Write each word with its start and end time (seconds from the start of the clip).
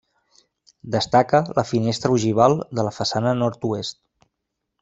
Destaca 0.95 1.41
la 1.59 1.65
finestra 1.73 2.13
ogival 2.17 2.57
de 2.81 2.89
la 2.91 2.97
façana 2.99 3.39
nord-oest. 3.43 4.03